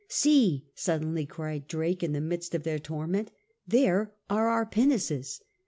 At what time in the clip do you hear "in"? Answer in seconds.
2.01-2.11